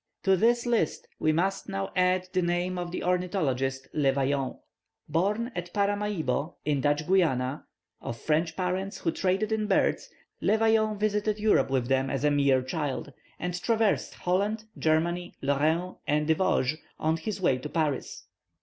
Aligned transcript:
To 0.23 0.35
this 0.35 0.65
list 0.65 1.07
we 1.19 1.31
must 1.31 1.69
now 1.69 1.91
add 1.95 2.27
the 2.33 2.41
name 2.41 2.79
of 2.79 2.89
the 2.89 3.03
ornithologist 3.03 3.87
Le 3.93 4.11
Vaillant. 4.11 4.57
Born 5.07 5.51
at 5.55 5.71
Paramaribo, 5.75 6.55
in 6.65 6.81
Dutch 6.81 7.05
Guiana, 7.05 7.67
of 8.01 8.17
French 8.17 8.55
parents, 8.55 8.97
who 8.97 9.11
traded 9.11 9.51
in 9.51 9.67
birds, 9.67 10.09
Le 10.41 10.57
Vaillant 10.57 10.99
visited 10.99 11.37
Europe 11.37 11.69
with 11.69 11.87
them 11.87 12.09
as 12.09 12.23
a 12.23 12.31
mere 12.31 12.63
child, 12.63 13.13
and 13.37 13.61
traversed 13.61 14.15
Holland, 14.15 14.63
Germany, 14.75 15.35
Lorraine, 15.43 15.97
and 16.07 16.27
the 16.27 16.33
Vosges, 16.33 16.79
on 16.97 17.17
his 17.17 17.39
way 17.39 17.59
to 17.59 17.69
Paris. 17.69 18.25